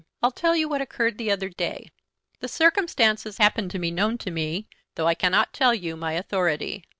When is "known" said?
3.91-4.17